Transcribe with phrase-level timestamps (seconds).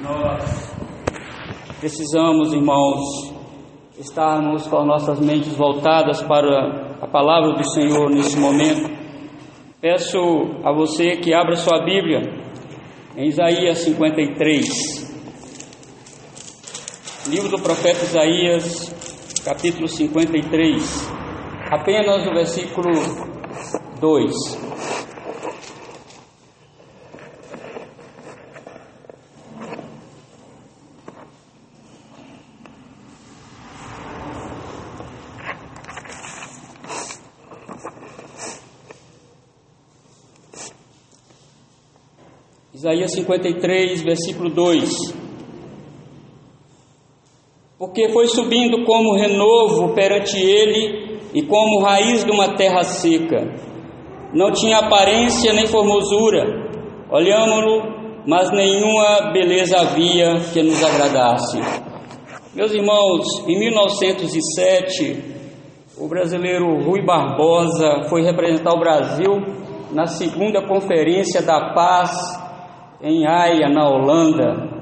[0.00, 0.76] Nós
[1.80, 3.34] precisamos, irmãos,
[3.98, 8.88] estarmos com nossas mentes voltadas para a palavra do Senhor nesse momento.
[9.80, 10.18] Peço
[10.62, 12.20] a você que abra sua Bíblia
[13.16, 15.08] em Isaías 53.
[17.26, 18.94] Livro do profeta Isaías,
[19.44, 21.10] capítulo 53.
[21.72, 22.92] Apenas o versículo
[24.00, 24.67] 2.
[43.08, 44.90] Isaías 53, versículo 2.
[47.78, 53.54] Porque foi subindo como renovo perante ele e como raiz de uma terra seca.
[54.34, 56.68] Não tinha aparência nem formosura.
[57.10, 61.58] Olhámo-lo, mas nenhuma beleza havia que nos agradasse.
[62.54, 65.38] Meus irmãos, em 1907,
[65.96, 69.32] o brasileiro Rui Barbosa foi representar o Brasil
[69.92, 72.47] na segunda Conferência da Paz
[73.00, 74.78] em Haia, na Holanda,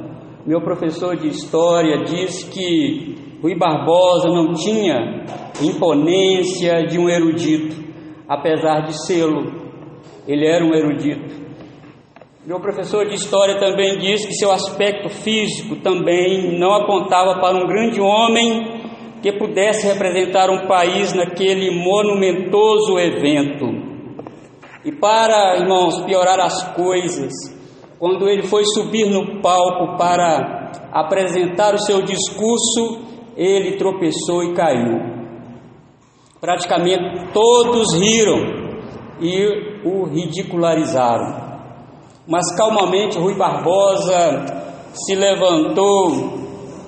[0.47, 5.25] meu professor de história diz que Rui Barbosa não tinha
[5.62, 7.77] imponência de um erudito,
[8.27, 9.53] apesar de sê-lo,
[10.27, 11.47] ele era um erudito.
[12.47, 17.67] Meu professor de história também diz que seu aspecto físico também não apontava para um
[17.67, 18.80] grande homem
[19.20, 23.67] que pudesse representar um país naquele monumentoso evento.
[24.84, 27.55] E para, irmãos, piorar as coisas,
[27.98, 32.98] quando ele foi subir no palco para apresentar o seu discurso,
[33.36, 35.16] ele tropeçou e caiu.
[36.41, 38.39] Praticamente todos riram
[39.20, 41.47] e o ridicularizaram.
[42.28, 44.44] Mas calmamente Rui Barbosa
[44.92, 46.34] se levantou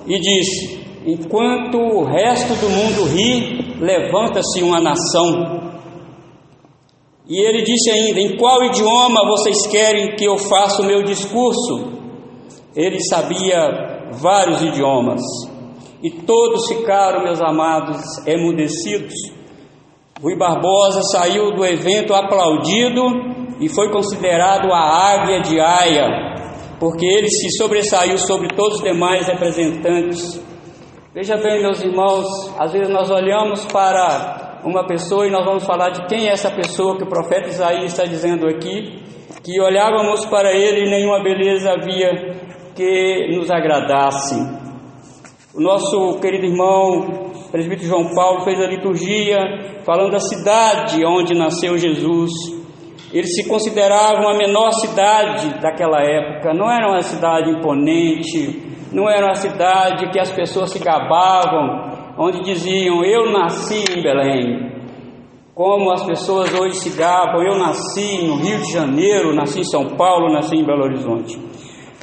[0.05, 5.68] e disse: Enquanto o resto do mundo ri, levanta-se uma nação.
[7.29, 11.99] E ele disse ainda: Em qual idioma vocês querem que eu faça o meu discurso?
[12.75, 15.21] Ele sabia vários idiomas
[16.01, 19.13] e todos ficaram, meus amados, emudecidos.
[20.21, 23.01] Rui Barbosa saiu do evento aplaudido
[23.59, 24.79] e foi considerado a
[25.13, 26.07] águia de Aia,
[26.79, 30.41] porque ele se sobressaiu sobre todos os demais representantes.
[31.13, 32.25] Veja bem, meus irmãos,
[32.57, 36.51] às vezes nós olhamos para uma pessoa e nós vamos falar de quem é essa
[36.51, 39.01] pessoa que o profeta Isaías está dizendo aqui,
[39.43, 42.11] que olhávamos para ele e nenhuma beleza havia
[42.75, 44.35] que nos agradasse.
[45.53, 49.37] O nosso querido irmão, presbítero João Paulo, fez a liturgia
[49.83, 52.31] falando da cidade onde nasceu Jesus.
[53.11, 59.25] Ele se considerava a menor cidade daquela época, não era uma cidade imponente, não era
[59.25, 61.88] uma cidade que as pessoas se gabavam,
[62.19, 64.77] onde diziam: Eu nasci em Belém.
[65.55, 69.87] Como as pessoas hoje se gabam, eu nasci no Rio de Janeiro, nasci em São
[69.97, 71.37] Paulo, nasci em Belo Horizonte.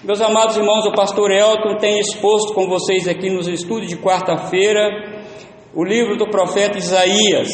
[0.04, 5.14] Meus amados irmãos, o pastor Elton tem exposto com vocês aqui nos estudos de quarta-feira
[5.74, 7.48] o livro do profeta Isaías.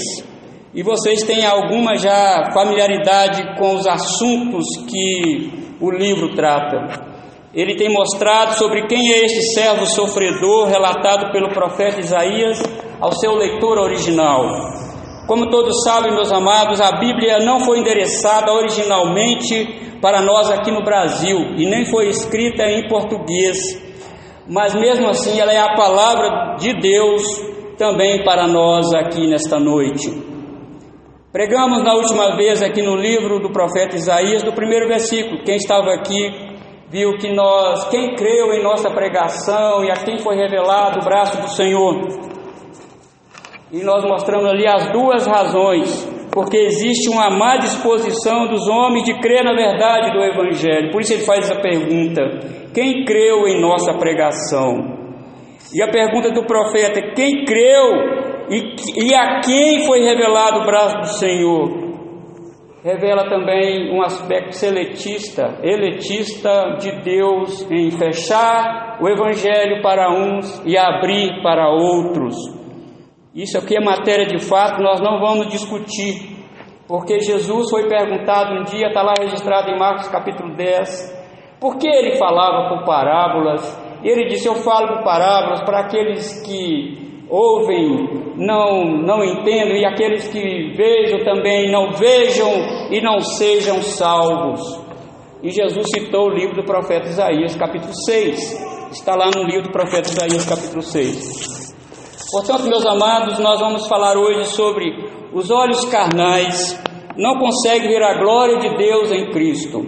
[0.75, 7.12] E vocês têm alguma já familiaridade com os assuntos que o livro trata
[7.55, 12.63] ele tem mostrado sobre quem é este servo sofredor relatado pelo profeta Isaías
[12.99, 14.47] ao seu leitor original.
[15.27, 20.83] Como todos sabem, meus amados, a Bíblia não foi endereçada originalmente para nós aqui no
[20.83, 23.59] Brasil e nem foi escrita em português,
[24.49, 27.23] mas mesmo assim ela é a palavra de Deus
[27.77, 30.11] também para nós aqui nesta noite.
[31.31, 35.43] Pregamos na última vez aqui no livro do profeta Isaías, do primeiro versículo.
[35.45, 36.52] Quem estava aqui
[36.93, 41.41] viu que nós, quem creu em nossa pregação e a quem foi revelado o braço
[41.41, 42.03] do Senhor,
[43.73, 49.19] e nós mostramos ali as duas razões, porque existe uma má disposição dos homens de
[49.19, 50.91] crer na verdade do Evangelho.
[50.91, 52.21] Por isso ele faz essa pergunta:
[52.75, 55.01] quem creu em nossa pregação?
[55.75, 57.93] E a pergunta do profeta: quem creu
[58.51, 61.82] e, e a quem foi revelado o braço do Senhor?
[62.83, 70.77] Revela também um aspecto seletista, eletista de Deus em fechar o evangelho para uns e
[70.77, 72.35] abrir para outros.
[73.35, 76.37] Isso aqui é matéria de fato, nós não vamos discutir,
[76.89, 81.23] porque Jesus foi perguntado um dia, está lá registrado em Marcos capítulo 10,
[81.63, 83.63] por que ele falava por parábolas?
[84.03, 87.02] Ele disse: Eu falo por parábolas para aqueles que
[87.33, 92.51] ouvem, não, não entendam, e aqueles que vejam também não vejam
[92.91, 94.61] e não sejam salvos.
[95.43, 98.93] e Jesus citou o livro do profeta Isaías, capítulo 6.
[98.93, 101.73] Está lá no livro do profeta Isaías, capítulo 6.
[102.31, 104.85] Portanto, meus amados, nós vamos falar hoje sobre
[105.33, 106.79] os olhos carnais
[107.17, 109.85] não conseguem ver a glória de Deus em Cristo.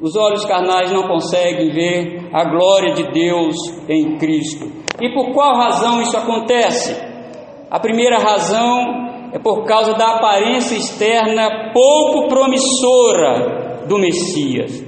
[0.00, 3.56] Os olhos carnais não conseguem ver a glória de Deus
[3.88, 4.83] em Cristo.
[5.00, 6.94] E por qual razão isso acontece?
[7.70, 14.84] A primeira razão é por causa da aparência externa pouco promissora do Messias.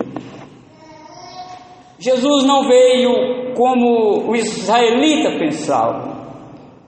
[1.98, 6.14] Jesus não veio como o israelita pensava.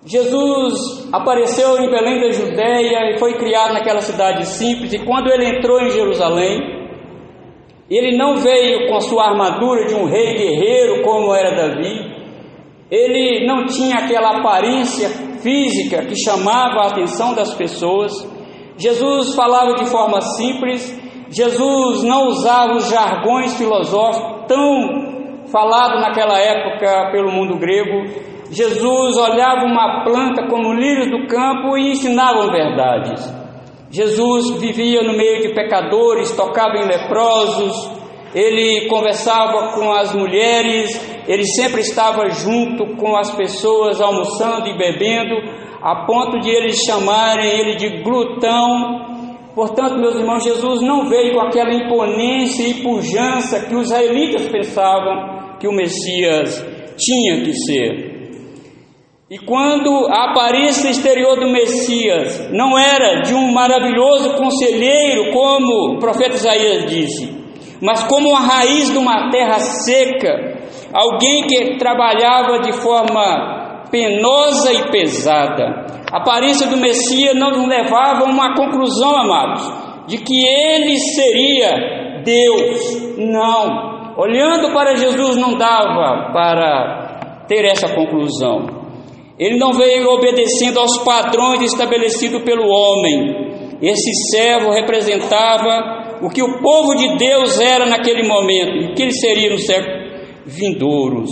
[0.04, 4.92] Jesus apareceu em Belém da Judéia e foi criado naquela cidade simples.
[4.92, 6.60] E quando ele entrou em Jerusalém,
[7.90, 12.17] ele não veio com a sua armadura de um rei guerreiro como era Davi.
[12.90, 15.08] Ele não tinha aquela aparência
[15.40, 18.12] física que chamava a atenção das pessoas.
[18.76, 20.98] Jesus falava de forma simples.
[21.28, 28.28] Jesus não usava os jargões filosóficos tão falados naquela época pelo mundo grego.
[28.50, 33.38] Jesus olhava uma planta como lírios do campo e ensinava verdades.
[33.90, 37.97] Jesus vivia no meio de pecadores, tocava em leprosos,
[38.34, 40.90] ele conversava com as mulheres,
[41.26, 45.34] ele sempre estava junto com as pessoas, almoçando e bebendo,
[45.80, 49.06] a ponto de eles chamarem ele de glutão.
[49.54, 55.56] Portanto, meus irmãos, Jesus não veio com aquela imponência e pujança que os israelitas pensavam
[55.58, 56.64] que o Messias
[56.96, 58.08] tinha que ser.
[59.30, 65.98] E quando a aparência exterior do Messias não era de um maravilhoso conselheiro, como o
[65.98, 67.37] profeta Isaías disse,
[67.80, 70.58] mas como a raiz de uma terra seca,
[70.92, 75.86] alguém que trabalhava de forma penosa e pesada.
[76.12, 79.62] A aparência do Messias não nos levava a uma conclusão, amados,
[80.06, 83.16] de que ele seria Deus.
[83.18, 84.14] Não.
[84.16, 88.66] Olhando para Jesus não dava para ter essa conclusão.
[89.38, 93.78] Ele não veio obedecendo aos padrões estabelecidos pelo homem.
[93.80, 99.12] Esse servo representava o que o povo de Deus era naquele momento o que ele
[99.12, 100.08] seria no século
[100.46, 101.30] vindouros.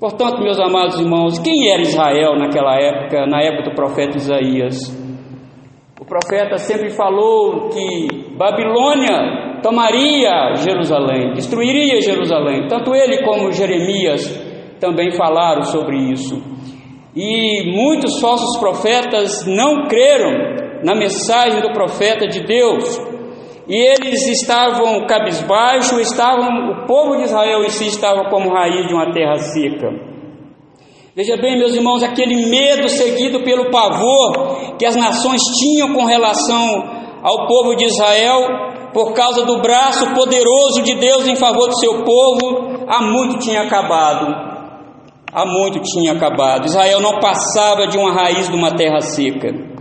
[0.00, 4.76] Portanto, meus amados irmãos, quem era Israel naquela época, na época do profeta Isaías?
[6.00, 12.66] O profeta sempre falou que Babilônia tomaria Jerusalém, destruiria Jerusalém.
[12.66, 14.26] Tanto ele como Jeremias
[14.80, 16.42] também falaram sobre isso.
[17.14, 22.98] E muitos falsos profetas não creram na mensagem do profeta de Deus.
[23.68, 28.94] E eles estavam cabisbaixo, estavam, o povo de Israel em si estava como raiz de
[28.94, 29.88] uma terra seca.
[31.14, 37.02] Veja bem, meus irmãos, aquele medo seguido pelo pavor que as nações tinham com relação
[37.22, 38.40] ao povo de Israel,
[38.92, 43.62] por causa do braço poderoso de Deus em favor do seu povo, há muito tinha
[43.62, 44.52] acabado
[45.32, 46.66] há muito tinha acabado.
[46.66, 49.71] Israel não passava de uma raiz de uma terra seca.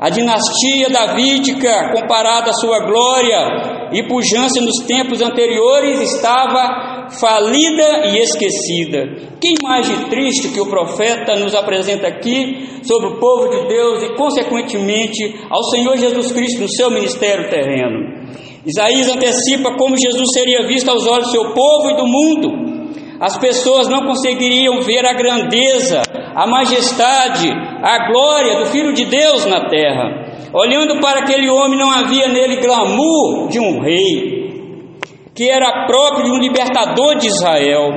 [0.00, 8.18] A dinastia davídica, comparada à sua glória e pujança nos tempos anteriores, estava falida e
[8.18, 9.28] esquecida.
[9.40, 14.14] Que imagem triste que o profeta nos apresenta aqui sobre o povo de Deus e,
[14.14, 18.28] consequentemente, ao Senhor Jesus Cristo no seu ministério terreno.
[18.64, 22.78] Isaías antecipa como Jesus seria visto aos olhos do seu povo e do mundo.
[23.20, 26.02] As pessoas não conseguiriam ver a grandeza,
[26.34, 30.28] a majestade, a glória do Filho de Deus na terra.
[30.52, 34.98] Olhando para aquele homem, não havia nele glamour de um rei,
[35.34, 37.90] que era próprio de um libertador de Israel.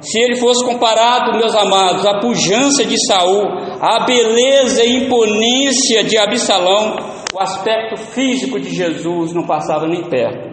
[0.00, 3.44] Se ele fosse comparado, meus amados, à pujança de Saul,
[3.80, 6.96] à beleza e imponência de Absalão,
[7.34, 10.48] o aspecto físico de Jesus não passava nem perto.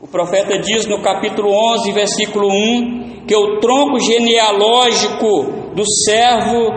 [0.00, 6.70] O profeta diz no capítulo 11, versículo 1, que o tronco genealógico do servo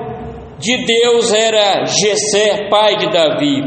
[0.60, 3.62] de Deus era Jessé, pai de Davi.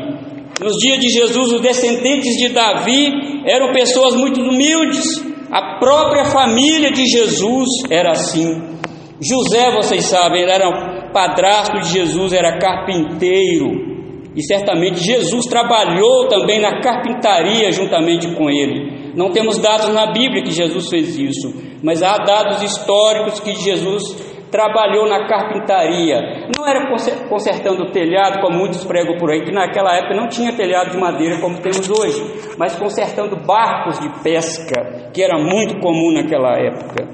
[0.60, 5.04] Nos dias de Jesus, os descendentes de Davi eram pessoas muito humildes.
[5.50, 8.78] A própria família de Jesus era assim.
[9.20, 13.90] José, vocês sabem, ele era padrasto de Jesus, era carpinteiro.
[14.34, 19.12] E certamente Jesus trabalhou também na carpintaria juntamente com ele.
[19.14, 24.29] Não temos dados na Bíblia que Jesus fez isso, mas há dados históricos que Jesus
[24.50, 26.48] trabalhou na carpintaria.
[26.56, 26.88] Não era
[27.28, 30.98] consertando o telhado, como muitos pregam por aí, que naquela época não tinha telhado de
[30.98, 37.08] madeira como temos hoje, mas consertando barcos de pesca, que era muito comum naquela época.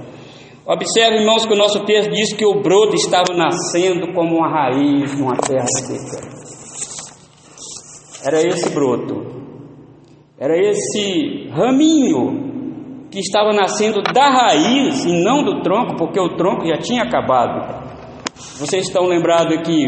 [0.66, 5.16] Observe, irmãos, que o nosso texto diz que o broto estava nascendo como uma raiz
[5.16, 6.26] numa terra seca.
[8.26, 9.37] Era esse broto.
[10.38, 12.56] Era esse raminho
[13.17, 17.87] que estava nascendo da raiz e não do tronco, porque o tronco já tinha acabado.
[18.59, 19.87] Vocês estão lembrados aqui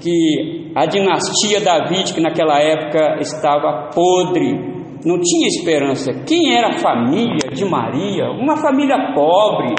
[0.00, 4.52] que a dinastia Davídica naquela época estava podre,
[5.04, 6.12] não tinha esperança.
[6.24, 8.30] Quem era a família de Maria?
[8.30, 9.74] Uma família pobre,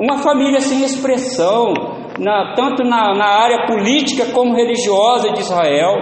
[0.00, 1.72] uma família sem expressão,
[2.18, 5.94] na, tanto na, na área política como religiosa de Israel.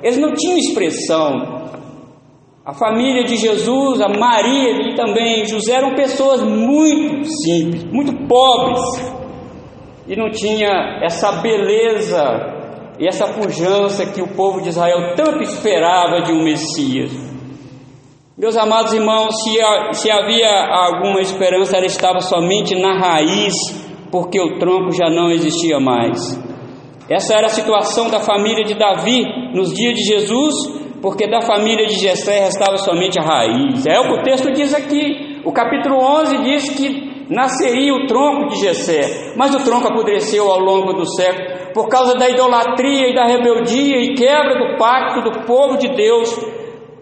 [0.00, 1.55] Eles não tinham expressão.
[2.66, 8.80] A família de Jesus, a Maria e também José eram pessoas muito simples, muito pobres,
[10.08, 12.24] e não tinha essa beleza
[12.98, 17.12] e essa pujança que o povo de Israel tanto esperava de um Messias.
[18.36, 19.52] Meus amados irmãos, se,
[19.92, 23.54] se havia alguma esperança, ela estava somente na raiz,
[24.10, 26.18] porque o tronco já não existia mais.
[27.08, 29.22] Essa era a situação da família de Davi
[29.54, 33.86] nos dias de Jesus, porque da família de Jessé restava somente a raiz.
[33.86, 35.40] É o que o texto diz aqui.
[35.44, 40.60] O capítulo 11 diz que nasceria o tronco de Jessé, mas o tronco apodreceu ao
[40.60, 45.44] longo do século por causa da idolatria e da rebeldia e quebra do pacto do
[45.44, 46.34] povo de Deus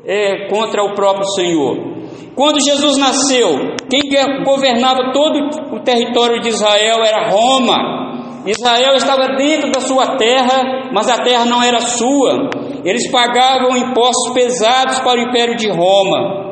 [0.04, 1.94] é, contra o próprio Senhor.
[2.34, 4.10] Quando Jesus nasceu, quem
[4.44, 8.03] governava todo o território de Israel era Roma.
[8.46, 12.50] Israel estava dentro da sua terra, mas a terra não era sua.
[12.84, 16.44] Eles pagavam impostos pesados para o império de Roma.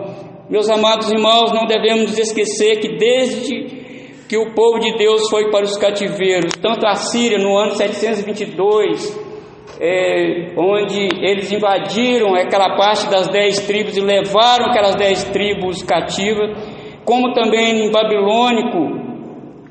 [0.48, 3.82] Meus amados irmãos, não devemos esquecer que desde
[4.28, 9.20] que o povo de Deus foi para os cativeiros, tanto a Síria no ano 722,
[9.78, 16.56] é, onde eles invadiram aquela parte das dez tribos e levaram aquelas dez tribos cativas,
[17.04, 19.01] como também em Babilônico,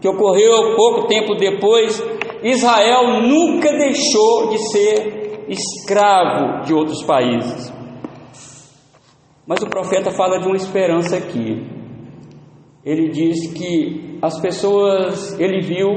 [0.01, 2.03] que ocorreu pouco tempo depois,
[2.43, 7.71] Israel nunca deixou de ser escravo de outros países.
[9.45, 11.67] Mas o profeta fala de uma esperança aqui.
[12.83, 15.89] Ele diz que as pessoas, ele viu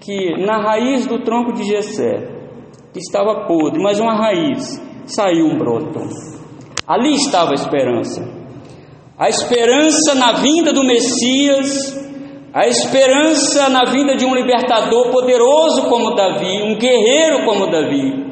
[0.00, 2.28] que na raiz do tronco de Jessé
[2.94, 6.00] estava podre, mas uma raiz saiu um broto.
[6.86, 8.22] Ali estava a esperança.
[9.16, 12.03] A esperança na vinda do Messias,
[12.54, 18.24] a esperança na vinda de um libertador poderoso como Davi, um guerreiro como Davi.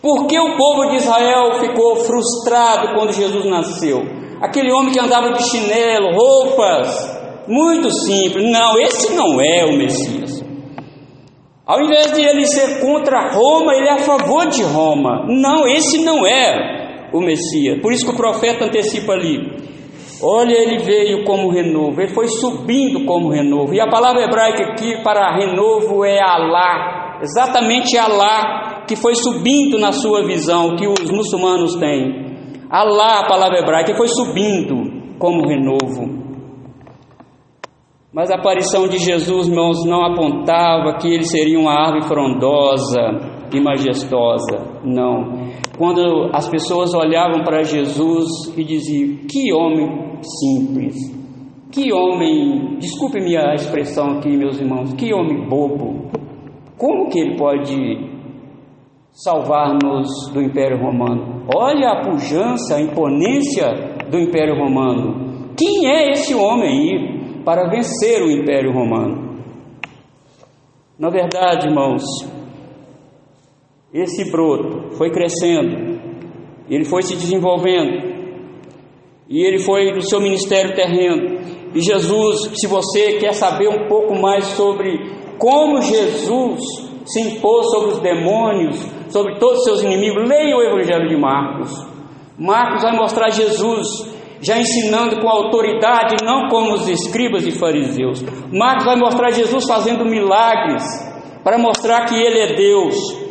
[0.00, 4.18] Por que o povo de Israel ficou frustrado quando Jesus nasceu?
[4.40, 8.50] aquele homem que andava de chinelo, roupas muito simples.
[8.50, 10.44] Não, esse não é o Messias.
[11.66, 15.26] Ao invés de ele ser contra Roma, ele é a favor de Roma.
[15.28, 17.80] Não, esse não é o Messias.
[17.82, 19.68] Por isso que o profeta antecipa ali.
[20.22, 23.72] Olha, ele veio como renovo, ele foi subindo como renovo.
[23.72, 29.92] E a palavra hebraica aqui para renovo é Alá, exatamente Alá, que foi subindo na
[29.92, 32.26] sua visão, que os muçulmanos têm.
[32.68, 36.18] Alá, a palavra hebraica, foi subindo como renovo.
[38.12, 43.00] Mas a aparição de Jesus, irmãos, não apontava que ele seria uma árvore frondosa
[43.54, 44.80] e majestosa.
[44.82, 45.46] Não.
[45.78, 50.96] Quando as pessoas olhavam para Jesus e diziam: Que homem simples,
[51.70, 56.10] que homem, desculpe-me a expressão aqui, meus irmãos, que homem bobo.
[56.76, 58.08] Como que ele pode
[59.12, 61.44] salvar-nos do Império Romano.
[61.54, 63.66] Olha a pujança, a imponência
[64.10, 65.54] do Império Romano.
[65.56, 69.40] Quem é esse homem aí para vencer o Império Romano?
[70.98, 72.02] Na verdade, irmãos,
[73.92, 75.98] esse broto foi crescendo,
[76.68, 78.18] ele foi se desenvolvendo,
[79.28, 81.38] e ele foi no seu ministério terreno.
[81.74, 84.98] E Jesus, se você quer saber um pouco mais sobre
[85.38, 86.60] como Jesus
[87.04, 88.76] se impôs sobre os demônios,
[89.08, 91.70] sobre todos os seus inimigos, leia o Evangelho de Marcos.
[92.38, 93.86] Marcos vai mostrar Jesus
[94.40, 98.22] já ensinando com autoridade, não como os escribas e fariseus.
[98.52, 100.84] Marcos vai mostrar Jesus fazendo milagres
[101.42, 103.27] para mostrar que ele é Deus.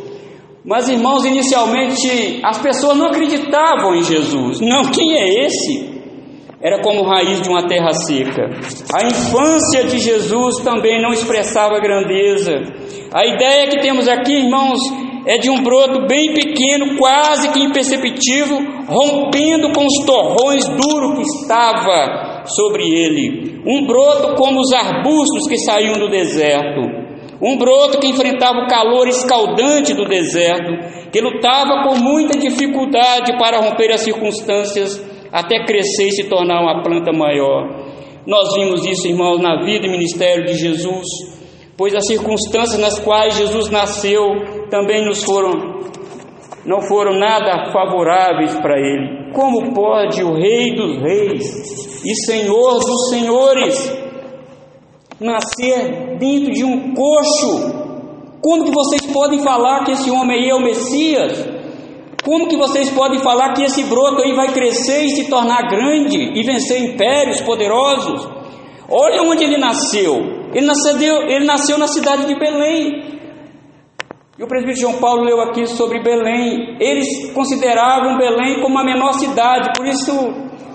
[0.68, 4.60] Mas irmãos, inicialmente as pessoas não acreditavam em Jesus.
[4.60, 5.88] Não, quem é esse?
[6.60, 8.50] Era como raiz de uma terra seca.
[8.92, 12.52] A infância de Jesus também não expressava grandeza.
[13.14, 14.78] A ideia que temos aqui, irmãos,
[15.24, 21.22] é de um broto bem pequeno, quase que imperceptível, rompendo com os torrões duros que
[21.22, 23.62] estava sobre ele.
[23.66, 27.07] Um broto como os arbustos que saíam do deserto.
[27.40, 33.60] Um broto que enfrentava o calor escaldante do deserto, que lutava com muita dificuldade para
[33.60, 37.86] romper as circunstâncias até crescer e se tornar uma planta maior.
[38.26, 41.06] Nós vimos isso, irmãos, na vida e ministério de Jesus
[41.78, 44.24] pois as circunstâncias nas quais Jesus nasceu
[44.68, 45.78] também nos foram
[46.66, 49.32] não foram nada favoráveis para ele.
[49.32, 54.07] Como pode o Rei dos Reis e Senhor dos Senhores
[55.20, 57.88] nascer dentro de um coxo?
[58.40, 61.44] Como que vocês podem falar que esse homem aí é o Messias?
[62.24, 66.18] Como que vocês podem falar que esse broto aí vai crescer e se tornar grande
[66.38, 68.28] e vencer impérios poderosos?
[68.88, 70.16] Olha onde ele nasceu.
[70.54, 73.18] Ele nasceu, ele nasceu na cidade de Belém.
[74.38, 76.76] E o presbítero João Paulo leu aqui sobre Belém.
[76.80, 80.12] Eles consideravam Belém como a menor cidade, por isso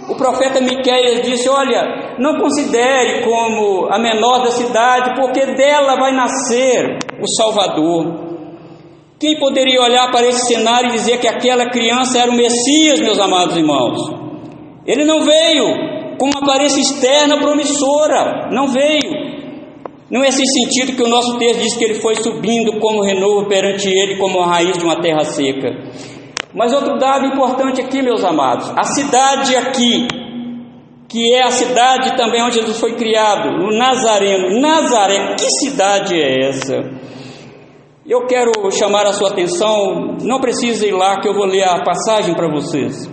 [0.09, 6.11] o profeta Miqueias disse: Olha, não considere como a menor da cidade, porque dela vai
[6.11, 8.23] nascer o Salvador.
[9.19, 13.19] Quem poderia olhar para esse cenário e dizer que aquela criança era o Messias, meus
[13.19, 13.99] amados irmãos?
[14.85, 19.33] Ele não veio com uma aparência externa promissora, não veio.
[20.11, 23.47] Não é esse sentido que o nosso texto diz que ele foi subindo como renovo
[23.47, 25.69] perante ele, como a raiz de uma terra seca.
[26.53, 30.07] Mas outro dado importante aqui, meus amados: a cidade aqui,
[31.09, 34.59] que é a cidade também onde Jesus foi criado, o Nazareno.
[34.59, 36.75] Nazaré, que cidade é essa?
[38.05, 41.81] Eu quero chamar a sua atenção, não precisa ir lá que eu vou ler a
[41.83, 43.09] passagem para vocês.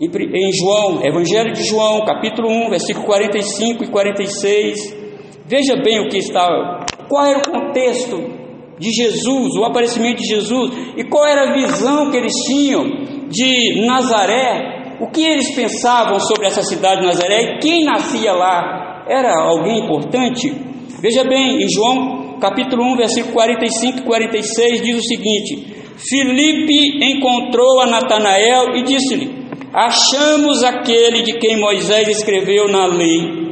[0.00, 5.04] Em João, Evangelho de João, capítulo 1, versículo 45 e 46.
[5.46, 8.43] Veja bem o que está, qual era o contexto
[8.78, 12.84] de Jesus, o aparecimento de Jesus, e qual era a visão que eles tinham
[13.28, 19.04] de Nazaré, o que eles pensavam sobre essa cidade de Nazaré e quem nascia lá
[19.08, 20.52] era alguém importante.
[21.00, 27.80] Veja bem, em João capítulo 1, versículo 45 e 46 diz o seguinte: Filipe encontrou
[27.80, 29.30] a Natanael e disse-lhe:
[29.72, 33.44] Achamos aquele de quem Moisés escreveu na lei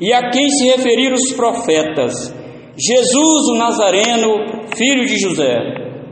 [0.00, 2.39] e a quem se referiram os profetas
[2.82, 5.58] Jesus o Nazareno, filho de José.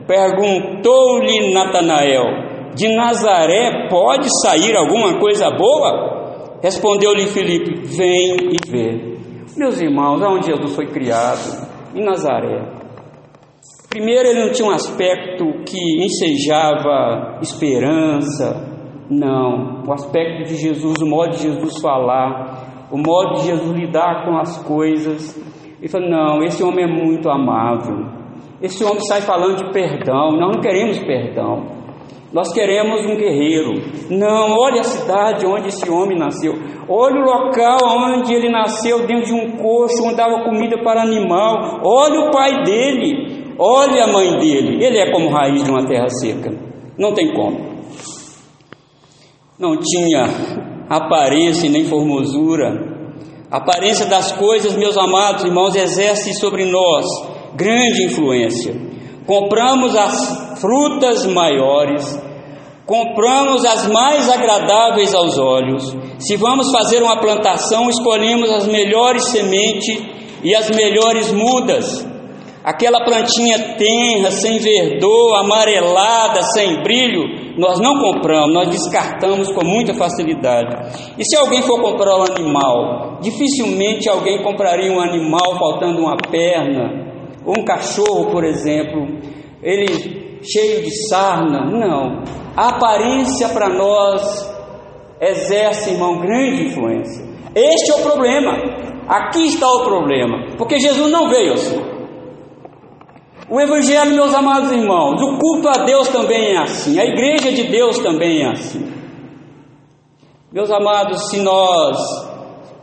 [0.07, 6.59] Perguntou-lhe Natanael: De Nazaré pode sair alguma coisa boa?
[6.63, 9.19] Respondeu-lhe Filipe: Vem e vê.
[9.57, 11.67] Meus irmãos, aonde Jesus foi criado?
[11.95, 12.79] Em Nazaré.
[13.89, 18.69] Primeiro, ele não tinha um aspecto que ensejava esperança.
[19.11, 19.85] Não.
[19.89, 24.37] O aspecto de Jesus, o modo de Jesus falar, o modo de Jesus lidar com
[24.37, 25.35] as coisas,
[25.81, 28.07] ele falou: Não, esse homem é muito amável.
[28.61, 30.33] Esse homem sai falando de perdão.
[30.33, 31.79] Nós não queremos perdão.
[32.33, 33.75] Nós queremos um guerreiro.
[34.11, 36.53] Não, olha a cidade onde esse homem nasceu.
[36.89, 41.81] Olha o local onde ele nasceu, dentro de um coxo, onde dava comida para animal.
[41.85, 43.55] Olha o pai dele.
[43.59, 44.85] Olha a mãe dele.
[44.85, 46.53] Ele é como raiz de uma terra seca.
[46.99, 47.79] Não tem como.
[49.59, 50.25] Não tinha
[50.91, 52.88] aparência nem formosura
[53.51, 57.07] a aparência das coisas, meus amados irmãos, exerce sobre nós
[57.55, 58.75] grande influência.
[59.27, 62.19] Compramos as frutas maiores,
[62.87, 65.95] compramos as mais agradáveis aos olhos.
[66.19, 70.03] Se vamos fazer uma plantação, escolhemos as melhores sementes
[70.43, 72.08] e as melhores mudas.
[72.69, 79.95] Aquela plantinha tenra, sem verdor, amarelada, sem brilho, nós não compramos, nós descartamos com muita
[79.95, 80.77] facilidade.
[81.17, 87.11] E se alguém for comprar um animal, dificilmente alguém compraria um animal faltando uma perna,
[87.43, 89.17] ou um cachorro, por exemplo,
[89.63, 91.65] ele cheio de sarna.
[91.71, 92.23] Não.
[92.55, 94.47] A aparência para nós
[95.19, 97.25] exerce, irmão, grande influência.
[97.55, 98.53] Este é o problema.
[99.09, 100.55] Aqui está o problema.
[100.59, 101.98] Porque Jesus não veio assim.
[103.51, 107.65] O Evangelho, meus amados irmãos, o culto a Deus também é assim, a igreja de
[107.69, 108.87] Deus também é assim.
[110.53, 111.97] Meus amados, se nós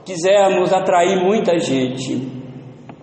[0.04, 2.32] quisermos atrair muita gente,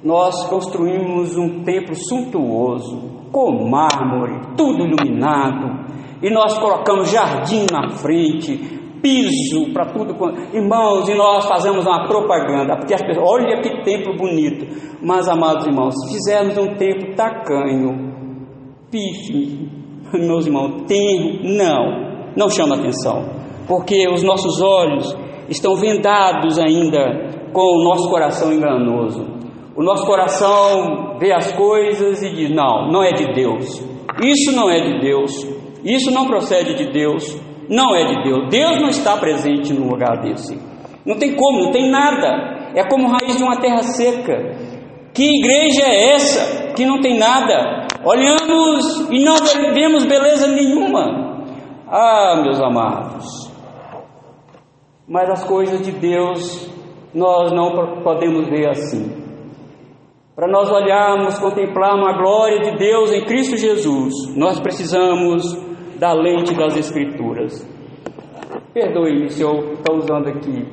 [0.02, 5.86] nós construímos um templo suntuoso, com mármore, tudo iluminado,
[6.20, 10.14] e nós colocamos jardim na frente, piso para tudo.
[10.54, 14.66] Irmãos, e nós fazemos uma propaganda, porque as pessoas, olha que templo bonito.
[15.02, 18.12] Mas, amados irmãos, se fizermos um templo tacanho,
[18.90, 19.68] pife,
[20.14, 23.24] meus irmãos, tem, não, não chama atenção,
[23.66, 25.14] porque os nossos olhos
[25.48, 29.26] estão vendados ainda com o nosso coração enganoso.
[29.74, 33.82] O nosso coração vê as coisas e diz: não, não é de Deus.
[34.22, 35.46] Isso não é de Deus.
[35.82, 37.40] Isso não procede de Deus
[37.72, 38.48] não é de Deus.
[38.50, 40.60] Deus não está presente num lugar desse.
[41.06, 42.70] Não tem como, não tem nada.
[42.74, 44.34] É como raiz de uma terra seca.
[45.14, 47.86] Que igreja é essa que não tem nada?
[48.04, 49.36] Olhamos e não
[49.72, 51.46] vemos beleza nenhuma.
[51.88, 53.50] Ah, meus amados.
[55.08, 56.70] Mas as coisas de Deus
[57.14, 59.22] nós não podemos ver assim.
[60.36, 65.42] Para nós olharmos, contemplarmos a glória de Deus em Cristo Jesus, nós precisamos
[65.98, 67.31] da lente das Escrituras.
[68.74, 70.66] Perdoe-me se eu estou usando aqui.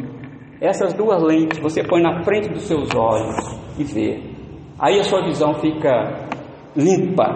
[0.62, 3.36] Essas duas lentes você põe na frente dos seus olhos
[3.77, 4.21] e vê.
[4.77, 6.29] Aí a sua visão fica
[6.75, 7.36] limpa.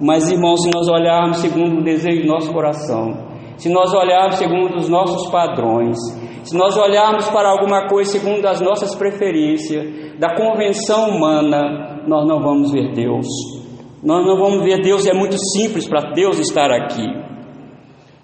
[0.00, 4.76] Mas, irmãos, se nós olharmos segundo o desejo do nosso coração, se nós olharmos segundo
[4.76, 5.96] os nossos padrões,
[6.42, 12.40] se nós olharmos para alguma coisa segundo as nossas preferências, da convenção humana, nós não
[12.40, 13.26] vamos ver Deus.
[14.02, 17.06] Nós não vamos ver Deus, é muito simples para Deus estar aqui.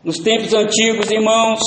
[0.03, 1.61] Nos tempos antigos, irmãos,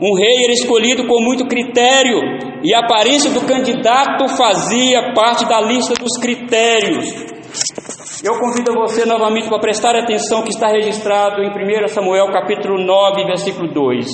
[0.00, 2.18] um rei era escolhido com muito critério
[2.64, 7.14] e a aparência do candidato fazia parte da lista dos critérios.
[8.24, 13.24] Eu convido você novamente para prestar atenção que está registrado em 1 Samuel capítulo 9,
[13.26, 14.06] versículo 2.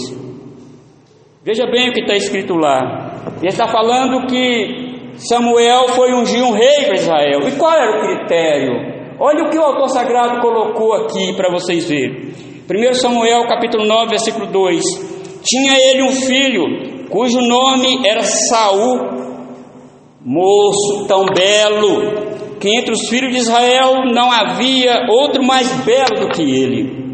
[1.42, 3.32] Veja bem o que está escrito lá.
[3.38, 7.48] Ele está falando que Samuel foi ungir um rei para Israel.
[7.48, 8.96] E qual era o critério?
[9.18, 12.45] Olha o que o autor sagrado colocou aqui para vocês verem.
[12.68, 14.82] 1 Samuel capítulo 9, versículo 2.
[15.44, 18.98] Tinha ele um filho, cujo nome era Saul,
[20.20, 26.28] moço tão belo, que entre os filhos de Israel não havia outro mais belo do
[26.30, 27.06] que ele.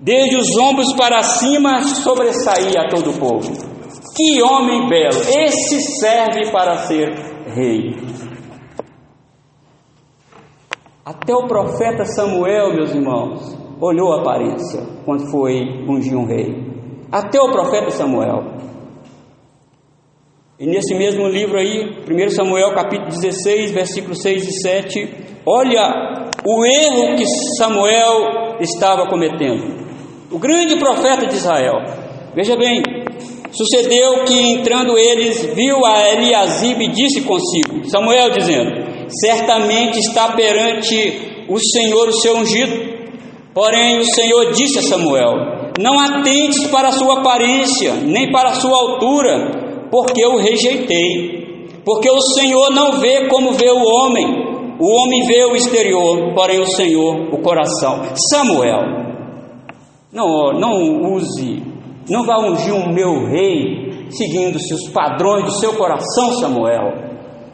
[0.00, 3.52] Desde os ombros para cima sobressaía todo o povo.
[4.16, 5.20] Que homem belo!
[5.28, 7.12] Esse serve para ser
[7.54, 7.94] rei.
[11.04, 16.54] Até o profeta Samuel, meus irmãos, olhou a aparência quando foi ungir um rei.
[17.10, 18.56] Até o profeta Samuel.
[20.58, 25.14] E nesse mesmo livro aí, 1 Samuel capítulo 16, versículos 6 e 7,
[25.46, 27.26] olha o erro que
[27.58, 29.86] Samuel estava cometendo.
[30.30, 31.74] O grande profeta de Israel.
[32.34, 32.82] Veja bem,
[33.52, 41.46] sucedeu que entrando eles, viu a Eliasib e disse consigo, Samuel dizendo, certamente está perante
[41.48, 42.95] o Senhor o seu ungido.
[43.56, 45.32] Porém o Senhor disse a Samuel,
[45.80, 51.72] não atentes para a sua aparência, nem para a sua altura, porque eu rejeitei.
[51.82, 54.26] Porque o Senhor não vê como vê o homem,
[54.78, 58.02] o homem vê o exterior, porém o Senhor o coração.
[58.30, 58.82] Samuel,
[60.12, 61.62] não, não use,
[62.10, 67.06] não vá ungir o meu rei seguindo-se os padrões do seu coração, Samuel.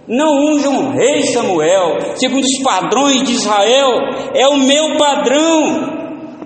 [0.09, 3.89] Não unja um rei, Samuel, segundo os padrões de Israel,
[4.35, 5.92] é o meu padrão.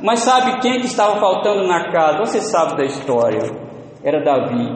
[0.07, 2.19] Mas sabe quem que estava faltando na casa?
[2.19, 3.43] Você sabe da história.
[4.05, 4.71] Era Davi.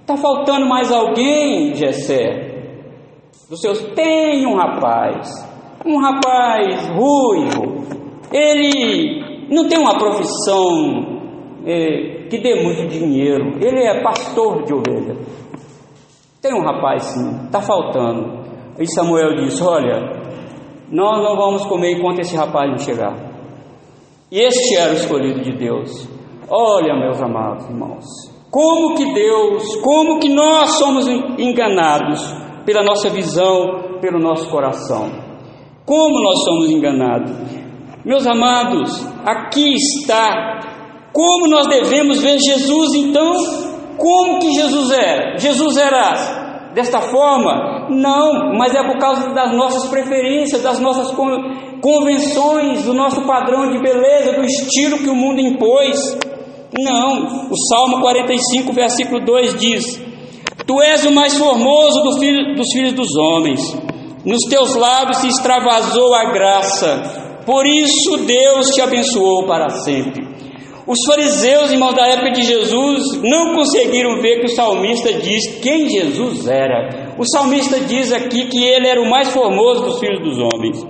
[0.00, 2.52] Está faltando mais alguém, Jessé?
[3.50, 5.28] Dos seus tem um rapaz,
[5.84, 7.82] um rapaz ruivo.
[8.32, 11.20] Ele não tem uma profissão
[11.66, 13.58] é, que dê muito dinheiro.
[13.60, 15.16] Ele é pastor de ovelha.
[16.40, 18.44] Tem um rapaz sim, está faltando.
[18.78, 20.22] E Samuel disse: Olha,
[20.88, 23.31] nós não vamos comer enquanto esse rapaz não chegar.
[24.32, 26.08] E este era o escolhido de Deus.
[26.48, 28.04] Olha, meus amados irmãos,
[28.50, 31.06] como que Deus, como que nós somos
[31.38, 32.18] enganados
[32.64, 35.10] pela nossa visão, pelo nosso coração?
[35.84, 37.30] Como nós somos enganados?
[38.06, 40.60] Meus amados, aqui está
[41.12, 43.32] como nós devemos ver Jesus então?
[43.98, 45.36] Como que Jesus era?
[45.36, 46.41] Jesus era
[46.74, 47.88] desta forma?
[47.90, 51.14] Não, mas é por causa das nossas preferências, das nossas
[51.80, 56.18] convenções, do nosso padrão de beleza, do estilo que o mundo impôs.
[56.78, 60.02] Não, o Salmo 45, versículo 2 diz:
[60.66, 63.60] Tu és o mais formoso do filho, dos filhos dos homens,
[64.24, 70.31] nos teus lábios se extravasou a graça, por isso Deus te abençoou para sempre.
[70.86, 75.88] Os fariseus, irmãos da época de Jesus, não conseguiram ver que o salmista diz quem
[75.88, 77.14] Jesus era.
[77.16, 80.84] O salmista diz aqui que ele era o mais formoso dos filhos dos homens.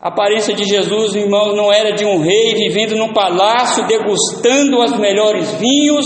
[0.00, 4.96] A aparência de Jesus, irmãos, não era de um rei vivendo num palácio, degustando os
[4.98, 6.04] melhores vinhos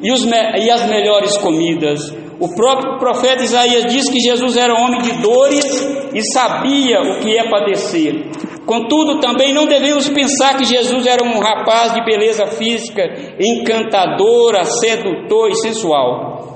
[0.00, 2.14] e, os, e as melhores comidas.
[2.38, 5.64] O próprio profeta Isaías diz que Jesus era homem de dores
[6.12, 8.30] e sabia o que é padecer.
[8.66, 13.02] Contudo, também não devemos pensar que Jesus era um rapaz de beleza física,
[13.40, 16.52] encantadora, sedutor e sensual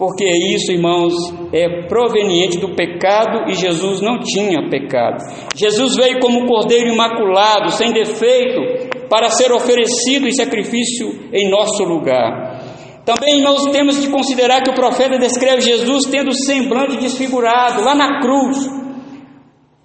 [0.00, 1.12] porque isso, irmãos,
[1.52, 5.18] é proveniente do pecado e Jesus não tinha pecado.
[5.54, 12.62] Jesus veio como cordeiro imaculado, sem defeito, para ser oferecido em sacrifício em nosso lugar.
[13.04, 18.20] Também nós temos de considerar que o profeta descreve Jesus tendo semblante desfigurado lá na
[18.22, 18.56] cruz.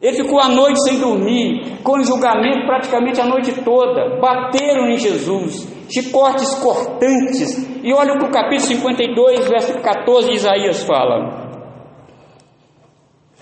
[0.06, 4.20] Ele ficou a noite sem dormir, com julgamento praticamente a noite toda.
[4.22, 7.68] Bateram em Jesus, chicotes cortantes.
[7.84, 11.50] E olha o que o capítulo 52, verso 14 de Isaías fala.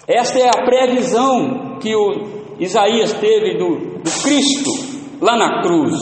[0.08, 4.72] Esta é a previsão que o Isaías teve do, do Cristo
[5.20, 6.00] lá na cruz.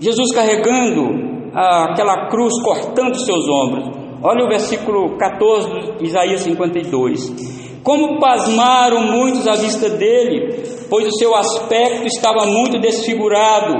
[0.00, 3.84] Jesus carregando aquela cruz cortando seus ombros.
[4.22, 7.67] Olha o versículo 14 de Isaías 52.
[7.88, 13.72] Como pasmaram muitos à vista dele, pois o seu aspecto estava muito desfigurado,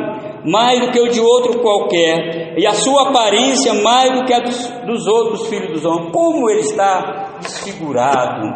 [0.51, 4.38] mais do que o de outro qualquer, e a sua aparência mais do que a
[4.38, 6.11] dos, dos outros filhos dos homens.
[6.11, 8.49] Como ele está desfigurado?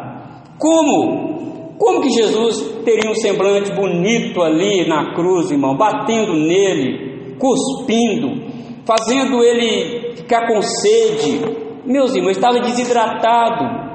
[0.59, 1.77] Como?
[1.79, 8.41] Como que Jesus teria um semblante bonito ali na cruz, irmão, batendo nele, cuspindo,
[8.87, 11.45] fazendo ele ficar com sede?
[11.85, 13.92] Meus irmãos, estava desidratado.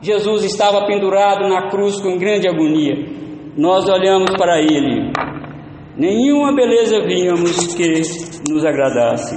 [0.00, 2.94] Jesus estava pendurado na cruz com grande agonia.
[3.56, 5.10] Nós olhamos para ele,
[5.96, 8.02] nenhuma beleza víamos que
[8.50, 9.34] nos agradasse.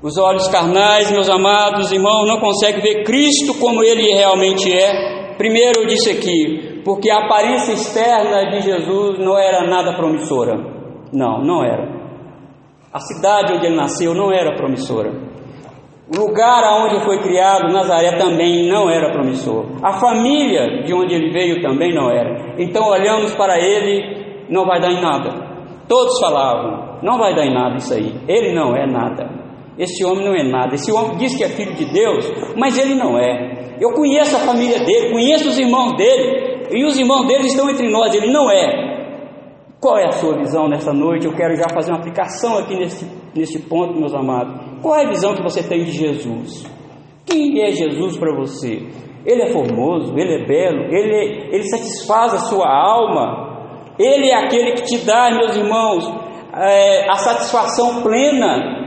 [0.00, 5.34] Os olhos carnais, meus amados irmãos, não conseguem ver Cristo como ele realmente é.
[5.36, 10.52] Primeiro eu disse aqui, porque a aparência externa de Jesus não era nada promissora.
[11.12, 11.88] Não, não era.
[12.92, 15.10] A cidade onde ele nasceu não era promissora.
[16.06, 19.64] O lugar aonde foi criado, Nazaré, também não era promissor.
[19.82, 22.54] A família de onde ele veio também não era.
[22.58, 25.30] Então olhamos para ele, não vai dar em nada.
[25.88, 28.14] Todos falavam, não vai dar em nada isso aí.
[28.28, 29.30] Ele não é nada.
[29.78, 30.74] Esse homem não é nada.
[30.74, 33.76] Esse homem diz que é filho de Deus, mas ele não é.
[33.80, 37.90] Eu conheço a família dele, conheço os irmãos dele, e os irmãos dele estão entre
[37.90, 38.94] nós, ele não é.
[39.80, 41.26] Qual é a sua visão nessa noite?
[41.26, 44.63] Eu quero já fazer uma aplicação aqui nesse, nesse ponto, meus amados.
[44.82, 46.64] Qual é a visão que você tem de Jesus?
[47.26, 48.86] Quem é Jesus para você?
[49.24, 54.72] Ele é formoso, ele é belo, ele, ele satisfaz a sua alma, ele é aquele
[54.72, 56.04] que te dá, meus irmãos,
[56.54, 58.82] é, a satisfação plena.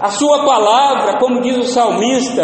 [0.00, 2.42] A sua palavra, como diz o salmista,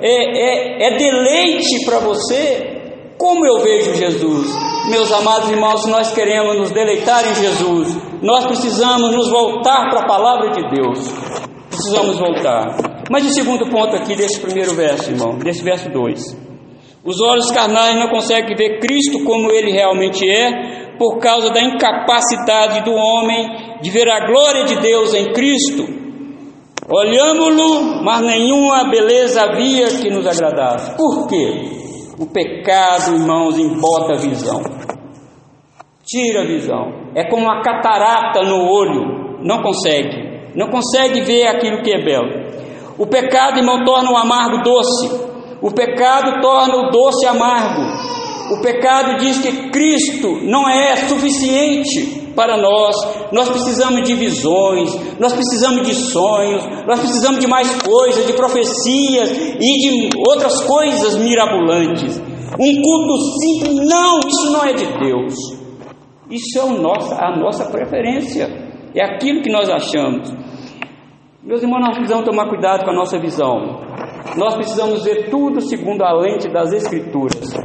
[0.00, 2.72] é, é, é deleite para você.
[3.18, 4.48] Como eu vejo Jesus?
[4.90, 10.00] Meus amados irmãos, se nós queremos nos deleitar em Jesus, nós precisamos nos voltar para
[10.00, 11.55] a palavra de Deus
[11.86, 13.04] precisamos voltar.
[13.10, 16.46] Mas o segundo ponto aqui desse primeiro verso, irmão, desse verso 2.
[17.04, 22.84] Os olhos carnais não conseguem ver Cristo como ele realmente é, por causa da incapacidade
[22.84, 25.84] do homem de ver a glória de Deus em Cristo.
[26.88, 30.96] Olhamos-lo, mas nenhuma beleza havia que nos agradasse.
[30.96, 31.76] Por quê?
[32.18, 34.60] O pecado, irmãos, embota a visão.
[36.04, 37.10] Tira a visão.
[37.14, 40.25] É como uma catarata no olho, não consegue
[40.56, 42.46] não consegue ver aquilo que é belo.
[42.98, 45.10] O pecado, irmão, torna o amargo doce.
[45.60, 47.82] O pecado torna o doce amargo.
[48.54, 52.94] O pecado diz que Cristo não é suficiente para nós.
[53.32, 59.30] Nós precisamos de visões, nós precisamos de sonhos, nós precisamos de mais coisas, de profecias
[59.30, 62.18] e de outras coisas mirabolantes.
[62.58, 65.34] Um culto simples, não, isso não é de Deus.
[66.30, 68.48] Isso é a nossa, a nossa preferência,
[68.94, 70.45] é aquilo que nós achamos.
[71.46, 73.78] Meus irmãos, nós precisamos tomar cuidado com a nossa visão.
[74.36, 77.56] Nós precisamos ver tudo segundo a lente das Escrituras.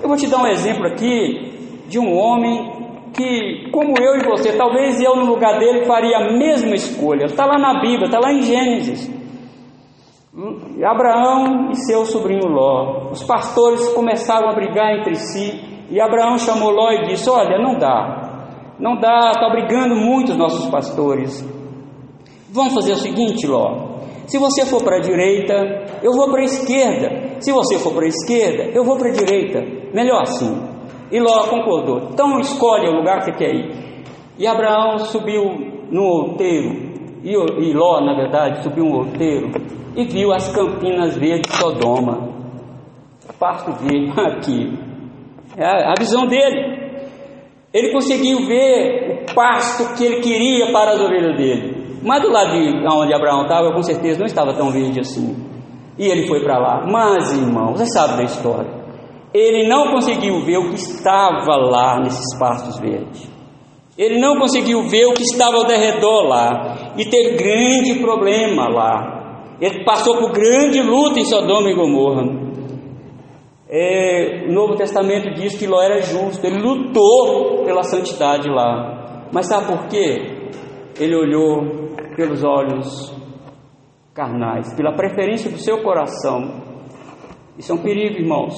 [0.00, 4.56] Eu vou te dar um exemplo aqui de um homem que, como eu e você,
[4.56, 7.24] talvez eu no lugar dele faria a mesma escolha.
[7.24, 9.12] Está lá na Bíblia, está lá em Gênesis.
[10.84, 13.10] Abraão e seu sobrinho Ló.
[13.10, 17.76] Os pastores começaram a brigar entre si e Abraão chamou Ló e disse: Olha, não
[17.78, 21.63] dá, não dá, está brigando muito os nossos pastores.
[22.54, 23.94] Vamos fazer o seguinte, Ló.
[24.28, 25.54] Se você for para a direita,
[26.00, 27.40] eu vou para a esquerda.
[27.40, 29.60] Se você for para a esquerda, eu vou para a direita.
[29.92, 30.54] Melhor assim.
[31.10, 32.10] E Ló concordou.
[32.12, 34.04] Então escolhe o lugar que quer ir.
[34.38, 35.42] E Abraão subiu
[35.90, 36.94] no outeiro.
[37.24, 39.50] E, Ló, na verdade, subiu um outeiro
[39.96, 42.28] e viu as campinas verdes de Sodoma.
[43.36, 44.78] Pasto verde aqui.
[45.56, 46.84] É a visão dele.
[47.72, 51.73] Ele conseguiu ver o pasto que ele queria para as ovelhas dele.
[52.04, 55.34] Mas do lado de onde Abraão estava, com certeza não estava tão verde assim.
[55.98, 56.86] E ele foi para lá.
[56.86, 58.84] Mas, irmãos, você sabe da história.
[59.32, 63.28] Ele não conseguiu ver o que estava lá nesses pastos verdes.
[63.96, 66.92] Ele não conseguiu ver o que estava ao redor lá.
[66.96, 69.56] E teve grande problema lá.
[69.60, 72.22] Ele passou por grande luta em Sodoma e Gomorra.
[73.68, 76.44] É, o Novo Testamento diz que Ló era justo.
[76.44, 79.28] Ele lutou pela santidade lá.
[79.32, 80.50] Mas sabe por quê?
[81.00, 81.83] Ele olhou
[82.14, 83.12] pelos olhos
[84.14, 86.62] carnais, pela preferência do seu coração.
[87.58, 88.54] Isso é um perigo, irmãos.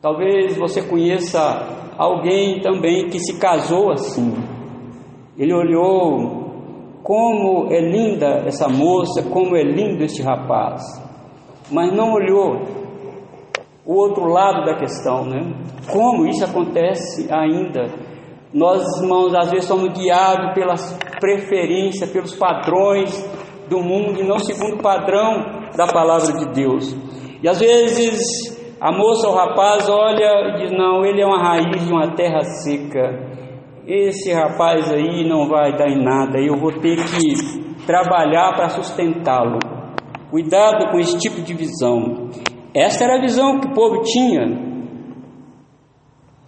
[0.00, 1.38] Talvez você conheça
[1.98, 4.34] alguém também que se casou assim.
[5.36, 10.82] Ele olhou como é linda essa moça, como é lindo este rapaz,
[11.70, 12.62] mas não olhou
[13.84, 15.52] o outro lado da questão, né?
[15.90, 17.86] Como isso acontece ainda
[18.52, 23.10] Nós, irmãos, às vezes somos guiados pelas preferências, pelos padrões
[23.68, 26.96] do mundo e não segundo o padrão da palavra de Deus.
[27.40, 31.40] E às vezes a moça ou o rapaz olha e diz: Não, ele é uma
[31.40, 33.30] raiz de uma terra seca.
[33.86, 39.58] Esse rapaz aí não vai dar em nada, eu vou ter que trabalhar para sustentá-lo.
[40.28, 42.28] Cuidado com esse tipo de visão.
[42.74, 44.69] Essa era a visão que o povo tinha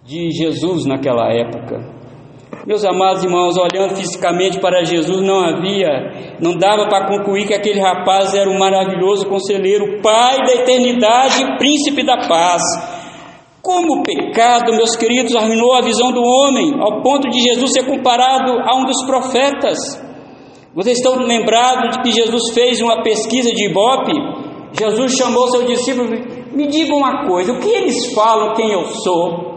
[0.05, 1.93] de Jesus naquela época.
[2.67, 7.79] Meus amados irmãos, olhando fisicamente para Jesus, não havia, não dava para concluir que aquele
[7.79, 12.61] rapaz era um maravilhoso conselheiro, Pai da eternidade, Príncipe da paz.
[13.61, 17.85] Como o pecado, meus queridos, arruinou a visão do homem, ao ponto de Jesus ser
[17.85, 19.77] comparado a um dos profetas.
[20.75, 24.13] Vocês estão lembrados de que Jesus fez uma pesquisa de Ibope?
[24.77, 26.09] Jesus chamou seu discípulo,
[26.51, 29.52] me diga uma coisa, o que eles falam quem eu sou?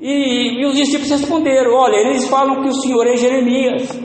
[0.00, 4.00] E, e, os discípulos responderam: Olha, eles falam que o Senhor é Jeremias.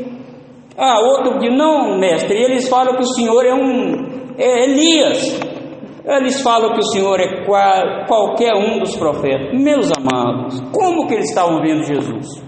[0.77, 5.39] Ah, outro diz: Não, mestre, eles falam que o Senhor é um é Elias.
[6.05, 9.59] Eles falam que o Senhor é qual, qualquer um dos profetas.
[9.59, 12.43] Meus amados, como que eles estavam vendo Jesus?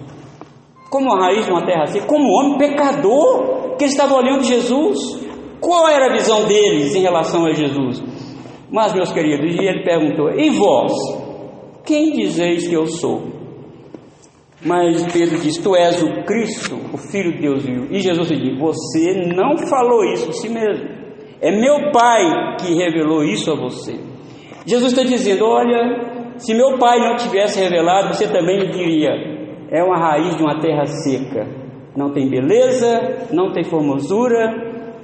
[0.91, 4.43] Como a raiz de uma terra assim, como um homem pecador, que eles estavam olhando
[4.43, 5.25] Jesus.
[5.60, 8.03] Qual era a visão deles em relação a Jesus?
[8.71, 10.91] Mas, meus queridos, e ele perguntou: E vós?
[11.83, 13.37] Quem dizeis que eu sou?
[14.65, 17.88] Mas Pedro diz: Tu és o Cristo, o Filho de Deus vivo.
[17.91, 20.88] E Jesus diz: Você não falou isso de si mesmo.
[21.39, 23.96] É meu Pai que revelou isso a você.
[24.65, 29.12] Jesus está dizendo: Olha, se meu Pai não tivesse revelado, você também diria:
[29.72, 31.48] É uma raiz de uma terra seca.
[31.96, 34.54] Não tem beleza, não tem formosura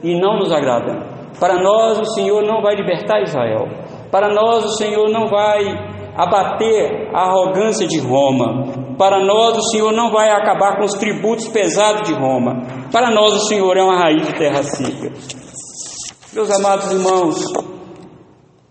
[0.03, 1.13] e não nos agrada.
[1.39, 3.67] Para nós, o Senhor não vai libertar Israel.
[4.11, 8.95] Para nós, o Senhor não vai abater a arrogância de Roma.
[8.97, 12.61] Para nós, o Senhor não vai acabar com os tributos pesados de Roma.
[12.91, 15.11] Para nós, o Senhor é uma raiz de terra seca.
[16.33, 17.43] Meus amados irmãos,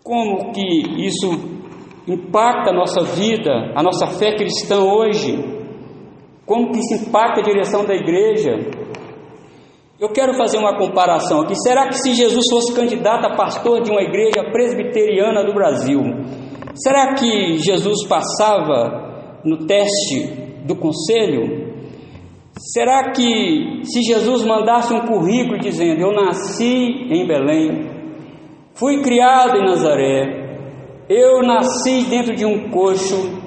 [0.03, 1.31] como que isso
[2.09, 5.39] impacta a nossa vida, a nossa fé cristã hoje?
[6.45, 8.51] Como que isso impacta a direção da igreja?
[10.01, 11.55] Eu quero fazer uma comparação aqui.
[11.63, 16.01] Será que se Jesus fosse candidato a pastor de uma igreja presbiteriana do Brasil,
[16.75, 21.73] será que Jesus passava no teste do conselho?
[22.59, 27.91] Será que se Jesus mandasse um currículo dizendo: Eu nasci em Belém,
[28.75, 30.43] fui criado em Nazaré,
[31.09, 33.41] eu nasci dentro de um coxo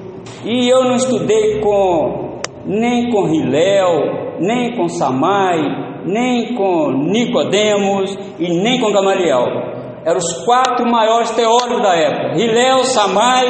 [0.43, 5.61] e eu não estudei com nem com Hiléu, nem com Samai,
[6.05, 9.45] nem com Nicodemos e nem com Gamaliel.
[10.05, 13.47] Eram os quatro maiores teólogos da época: Hilel, Samai,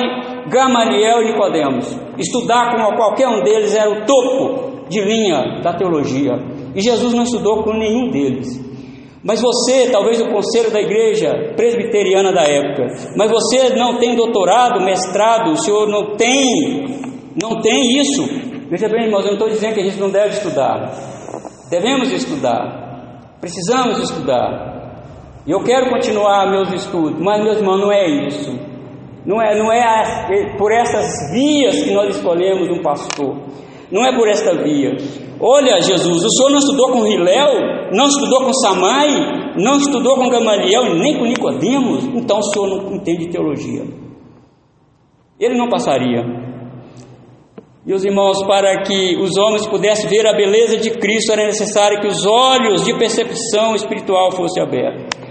[0.47, 1.99] Gamaliel e Nicodemos.
[2.17, 6.31] Estudar com qualquer um deles era o topo de linha da teologia.
[6.73, 8.63] E Jesus não estudou com nenhum deles.
[9.21, 12.85] Mas você, talvez o conselho da igreja presbiteriana da época,
[13.17, 16.85] mas você não tem doutorado, mestrado, o senhor não tem,
[17.41, 18.23] não tem isso.
[18.69, 20.93] Veja bem, irmãos, eu não estou dizendo que a gente não deve estudar.
[21.71, 24.74] Devemos estudar, precisamos estudar.
[25.45, 28.51] E eu quero continuar meus estudos, mas meus irmãos, não é isso.
[29.25, 33.37] Não é, não é é por essas vias que nós escolhemos um pastor.
[33.91, 34.95] Não é por esta via.
[35.39, 40.29] Olha, Jesus, o senhor não estudou com Hiléu, não estudou com Samai, não estudou com
[40.29, 43.83] Gamaliel, nem com Nicodemos, então o senhor não entende teologia.
[45.39, 46.23] Ele não passaria.
[47.85, 52.07] Meus irmãos, para que os homens pudessem ver a beleza de Cristo, era necessário que
[52.07, 55.24] os olhos de percepção espiritual fossem abertos.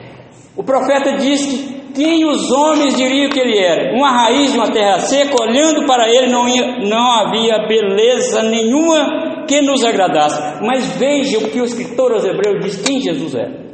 [0.57, 3.97] O profeta diz que quem os homens diriam que ele era?
[3.97, 9.61] Uma raiz uma terra seca, olhando para ele não, ia, não havia beleza nenhuma que
[9.63, 10.65] nos agradasse.
[10.65, 13.65] Mas veja o que o escritor aos Hebreus diz quem Jesus é.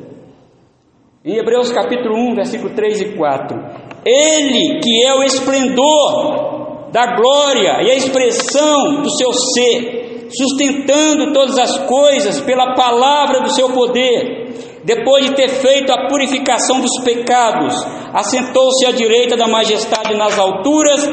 [1.24, 3.58] Em Hebreus capítulo 1, versículo 3 e 4.
[4.04, 11.58] Ele que é o esplendor da glória e a expressão do seu ser, sustentando todas
[11.58, 14.40] as coisas pela palavra do seu poder.
[14.84, 17.74] Depois de ter feito a purificação dos pecados,
[18.12, 21.06] assentou-se à direita da majestade nas alturas,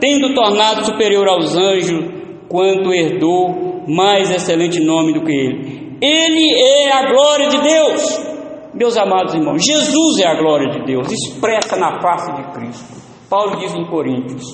[0.00, 2.04] tendo tornado superior aos anjos,
[2.48, 5.98] quanto herdou mais excelente nome do que ele.
[6.00, 8.30] Ele é a glória de Deus.
[8.72, 13.00] Meus amados irmãos, Jesus é a glória de Deus, expressa na face de Cristo.
[13.28, 14.44] Paulo diz em Coríntios: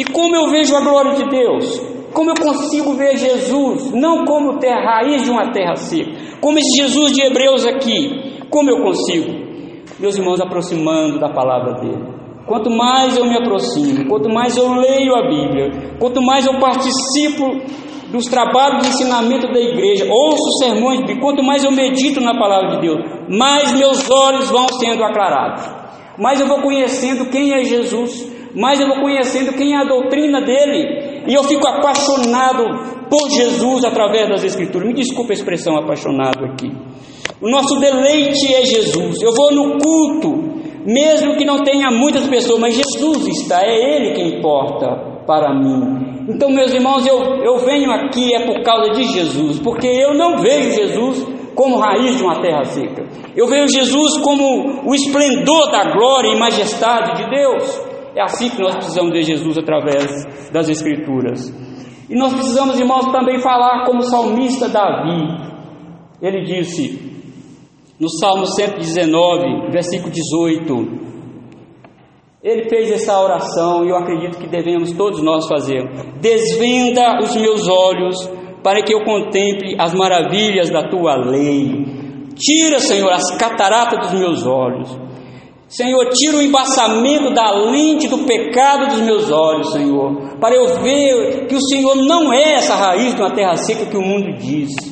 [0.00, 1.99] e como eu vejo a glória de Deus?
[2.12, 6.82] Como eu consigo ver Jesus, não como ter raiz de uma terra seca, como esse
[6.82, 9.32] Jesus de Hebreus aqui, como eu consigo?
[9.98, 12.20] Meus irmãos, aproximando da palavra dele.
[12.46, 17.44] Quanto mais eu me aproximo, quanto mais eu leio a Bíblia, quanto mais eu participo
[18.10, 22.76] dos trabalhos de ensinamento da igreja, ouço sermões, e quanto mais eu medito na palavra
[22.76, 22.98] de Deus,
[23.28, 25.64] mais meus olhos vão sendo aclarados,
[26.18, 30.40] mais eu vou conhecendo quem é Jesus, mais eu vou conhecendo quem é a doutrina
[30.40, 32.64] dele, e eu fico apaixonado
[33.08, 34.88] por Jesus através das Escrituras.
[34.88, 36.70] Me desculpe a expressão apaixonado aqui.
[37.40, 39.20] O nosso deleite é Jesus.
[39.22, 44.12] Eu vou no culto, mesmo que não tenha muitas pessoas, mas Jesus está, é Ele
[44.12, 46.10] que importa para mim.
[46.28, 50.38] Então, meus irmãos, eu, eu venho aqui é por causa de Jesus, porque eu não
[50.38, 53.06] vejo Jesus como raiz de uma terra seca.
[53.36, 57.89] Eu vejo Jesus como o esplendor da glória e majestade de Deus.
[58.20, 61.50] É assim que nós precisamos ver Jesus através das Escrituras.
[62.06, 65.26] E nós precisamos, irmãos, também falar como o salmista Davi.
[66.20, 67.00] Ele disse,
[67.98, 71.00] no Salmo 119, versículo 18,
[72.42, 75.82] ele fez essa oração e eu acredito que devemos todos nós fazer.
[76.20, 78.16] Desvenda os meus olhos
[78.62, 81.86] para que eu contemple as maravilhas da tua lei.
[82.36, 85.09] Tira, Senhor, as cataratas dos meus olhos.
[85.70, 91.46] Senhor, tira o embaçamento da lente do pecado dos meus olhos, Senhor, para eu ver
[91.46, 94.90] que o Senhor não é essa raiz de uma terra seca que o mundo diz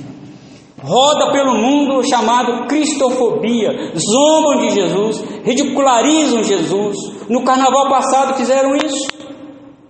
[0.82, 6.96] roda pelo mundo chamado cristofobia, zombam de Jesus, ridicularizam Jesus.
[7.28, 9.08] No carnaval passado fizeram isso,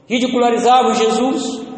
[0.09, 1.69] ridicularizavam Jesus.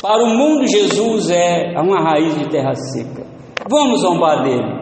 [0.00, 3.26] Para o mundo, Jesus é uma raiz de terra seca.
[3.68, 4.77] Vamos zombar dele.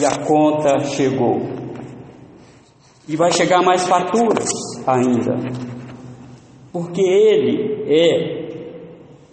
[0.00, 1.40] E a conta chegou.
[3.08, 4.48] E vai chegar mais faturas
[4.86, 5.36] ainda.
[6.72, 8.38] Porque ele é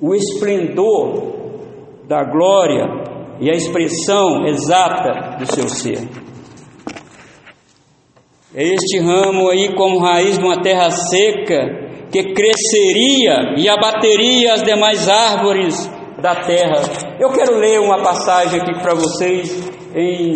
[0.02, 1.36] o esplendor
[2.08, 2.86] da glória
[3.40, 6.00] e a expressão exata do seu ser.
[8.54, 14.64] É este ramo aí, como raiz de uma terra seca, que cresceria e abateria as
[14.64, 15.92] demais árvores
[16.26, 16.82] da terra.
[17.20, 20.34] Eu quero ler uma passagem aqui para vocês em,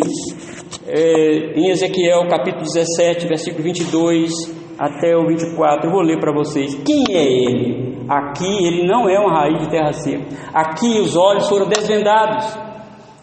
[0.86, 4.30] é, em Ezequiel capítulo 17, versículo 22
[4.78, 5.88] até o 24.
[5.88, 6.76] Eu vou ler para vocês.
[6.84, 8.06] Quem é ele?
[8.08, 10.24] Aqui ele não é uma raiz de terra seca.
[10.54, 12.46] Aqui os olhos foram desvendados.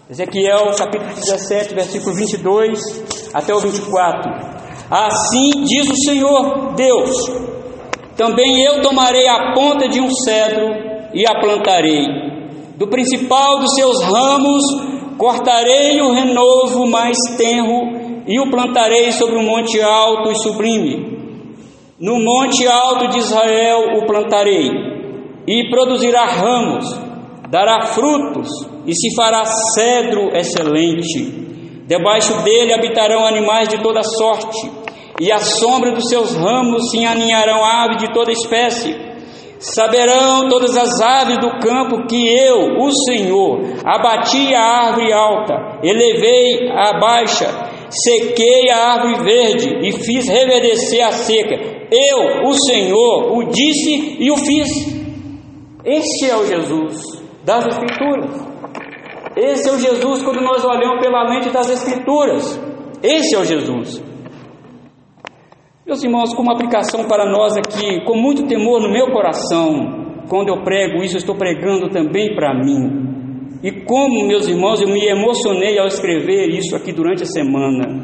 [0.10, 4.30] Ezequiel capítulo 17, versículo 22 até o 24.
[4.92, 7.12] Assim diz o Senhor Deus:
[8.18, 10.66] Também eu tomarei a ponta de um cedro
[11.14, 12.37] e a plantarei.
[12.78, 14.64] Do principal dos seus ramos
[15.18, 21.18] cortarei o renovo mais tenro e o plantarei sobre um monte alto e sublime
[22.00, 24.70] no monte alto de Israel o plantarei,
[25.48, 26.86] e produzirá ramos,
[27.50, 28.50] dará frutos,
[28.86, 31.48] e se fará cedro excelente.
[31.88, 34.72] Debaixo dele habitarão animais de toda sorte,
[35.20, 38.96] e à sombra dos seus ramos se aninharão aves de toda espécie.
[39.60, 46.70] Saberão todas as aves do campo que eu, o Senhor, abati a árvore alta, elevei
[46.70, 47.48] a baixa,
[47.90, 51.56] sequei a árvore verde e fiz reverdecer a seca.
[51.92, 54.68] Eu, o Senhor, o disse e o fiz.
[55.84, 58.46] Este é o Jesus das Escrituras.
[59.36, 62.60] Esse é o Jesus quando nós olhamos pela lente das Escrituras.
[63.02, 64.04] Esse é o Jesus.
[65.88, 70.62] Meus irmãos, como aplicação para nós aqui, com muito temor no meu coração, quando eu
[70.62, 73.58] prego isso, eu estou pregando também para mim.
[73.64, 78.04] E como, meus irmãos, eu me emocionei ao escrever isso aqui durante a semana.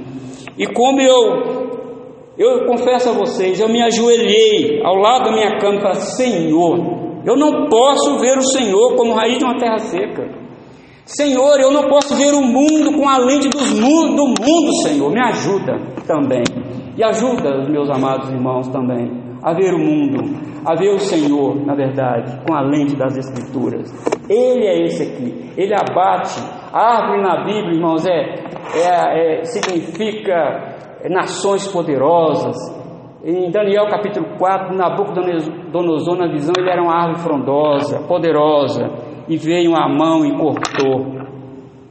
[0.57, 5.81] E como eu, eu confesso a vocês, eu me ajoelhei ao lado da minha cama
[5.91, 6.77] e Senhor,
[7.25, 10.29] eu não posso ver o Senhor como raiz de uma terra seca.
[11.05, 15.11] Senhor, eu não posso ver o mundo com a lente dos do mundo, Senhor.
[15.11, 16.62] Me ajuda também.
[16.95, 19.09] E ajuda os meus amados irmãos também
[19.43, 20.23] a ver o mundo,
[20.65, 23.91] a ver o Senhor, na verdade, com a lente das Escrituras.
[24.29, 26.39] Ele é esse aqui, ele abate.
[26.71, 28.35] A árvore na Bíblia, irmãos, é,
[28.75, 30.73] é, é significa
[31.09, 32.55] nações poderosas.
[33.23, 38.89] Em Daniel capítulo 4, Nabucodonosor, na visão, ele era uma árvore frondosa, poderosa,
[39.27, 41.23] e veio a mão e cortou.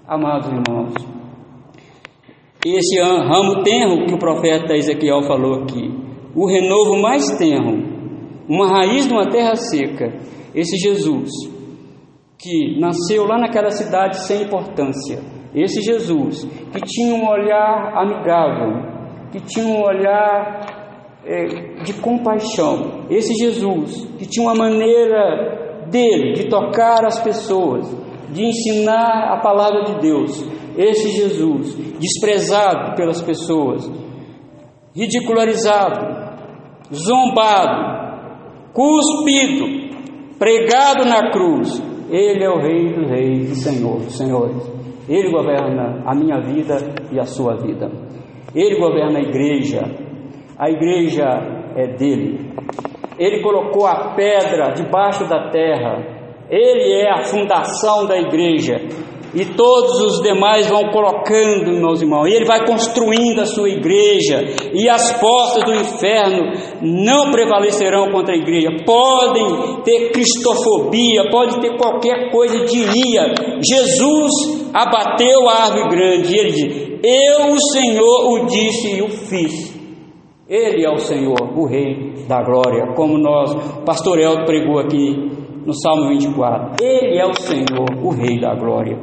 [0.07, 0.94] Amados irmãos,
[2.64, 5.90] esse ramo tenro que o profeta Ezequiel falou aqui,
[6.34, 7.82] o renovo mais tenro,
[8.48, 10.12] uma raiz de uma terra seca,
[10.54, 11.30] esse Jesus,
[12.38, 15.18] que nasceu lá naquela cidade sem importância,
[15.54, 18.92] esse Jesus, que tinha um olhar amigável,
[19.32, 26.48] que tinha um olhar é, de compaixão, esse Jesus, que tinha uma maneira dele de
[26.48, 27.86] tocar as pessoas,
[28.30, 30.42] de ensinar a palavra de Deus,
[30.76, 33.90] esse Jesus, desprezado pelas pessoas,
[34.94, 36.22] ridicularizado,
[36.92, 38.12] zombado,
[38.72, 41.80] cuspido, pregado na cruz.
[42.10, 44.70] Ele é o Rei dos Reis e Senhor dos Senhores.
[45.08, 46.76] Ele governa a minha vida
[47.10, 47.90] e a sua vida.
[48.54, 49.80] Ele governa a igreja.
[50.58, 51.24] A igreja
[51.76, 52.52] é dele.
[53.18, 56.22] Ele colocou a pedra debaixo da terra.
[56.50, 58.76] Ele é a fundação da igreja.
[59.34, 64.44] E todos os demais vão colocando, meus irmãos, e ele vai construindo a sua igreja,
[64.74, 66.52] e as portas do inferno
[66.82, 68.68] não prevalecerão contra a igreja.
[68.84, 73.32] Podem ter cristofobia, pode ter qualquer coisa de iria.
[73.66, 74.32] Jesus
[74.74, 79.72] abateu a árvore grande, e ele diz: Eu, o Senhor, o disse e o fiz.
[80.46, 85.30] Ele é o Senhor, o Rei da glória, como nós, o pastor Eldo pregou aqui
[85.64, 86.84] no Salmo 24.
[86.84, 88.98] Ele é o Senhor, o Rei da glória.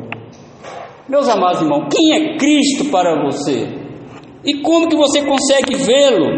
[1.10, 3.68] Meus amados irmãos, quem é Cristo para você?
[4.45, 6.38] E como que você consegue vê-lo?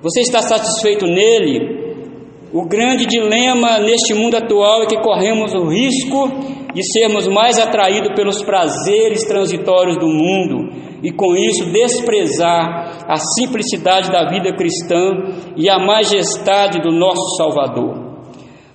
[0.00, 1.82] Você está satisfeito nele?
[2.52, 6.28] O grande dilema neste mundo atual é que corremos o risco
[6.72, 14.12] de sermos mais atraídos pelos prazeres transitórios do mundo e com isso desprezar a simplicidade
[14.12, 15.10] da vida cristã
[15.56, 18.12] e a majestade do nosso Salvador.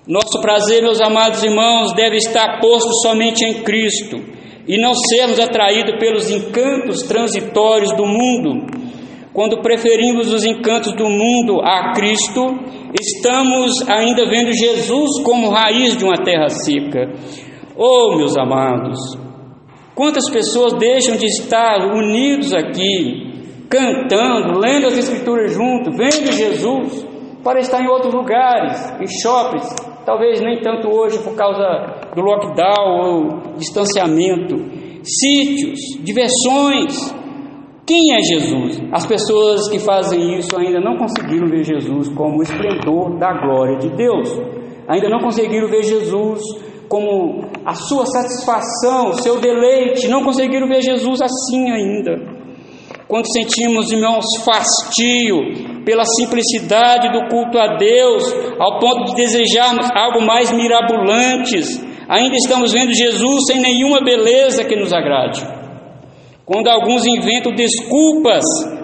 [0.05, 4.35] Nosso prazer, meus amados irmãos, deve estar posto somente em Cristo
[4.67, 8.67] e não sermos atraídos pelos encantos transitórios do mundo.
[9.33, 12.59] Quando preferimos os encantos do mundo a Cristo,
[12.99, 17.13] estamos ainda vendo Jesus como raiz de uma terra seca.
[17.75, 18.97] Oh, meus amados,
[19.93, 27.05] quantas pessoas deixam de estar unidos aqui, cantando, lendo as Escrituras juntos, vendo Jesus,
[27.43, 29.69] para estar em outros lugares, em shoppings,
[30.03, 34.55] talvez nem tanto hoje por causa do lockdown ou distanciamento,
[35.03, 37.15] sítios, diversões.
[37.85, 38.81] Quem é Jesus?
[38.91, 43.77] As pessoas que fazem isso ainda não conseguiram ver Jesus como o esplendor da glória
[43.77, 44.29] de Deus,
[44.87, 46.41] ainda não conseguiram ver Jesus
[46.89, 52.35] como a sua satisfação, o seu deleite, não conseguiram ver Jesus assim ainda.
[53.07, 58.23] Quando sentimos, irmãos, fastio pela simplicidade do culto a Deus,
[58.59, 64.75] ao ponto de desejarmos algo mais mirabolantes, ainda estamos vendo Jesus sem nenhuma beleza que
[64.75, 65.45] nos agrade.
[66.45, 68.43] Quando alguns inventam desculpas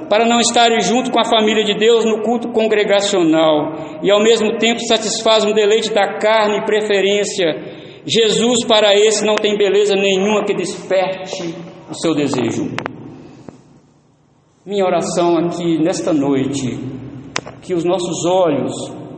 [0.10, 4.58] para não estarem junto com a família de Deus no culto congregacional e ao mesmo
[4.58, 7.46] tempo satisfazem o deleite da carne e preferência,
[8.06, 11.56] Jesus para esse não tem beleza nenhuma que desperte
[11.90, 12.70] o seu desejo.
[14.66, 16.80] Minha oração aqui nesta noite,
[17.62, 18.74] que os nossos olhos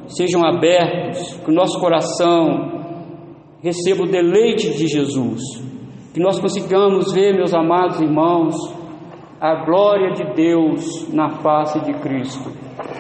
[0.08, 2.75] sejam abertos, que o nosso coração
[3.66, 5.42] receba o deleite de Jesus,
[6.14, 8.56] que nós consigamos ver, meus amados irmãos,
[9.42, 12.52] a glória de Deus na face de Cristo,